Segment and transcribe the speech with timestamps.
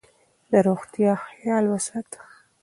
[0.51, 2.21] د روغتیا خیال وساته.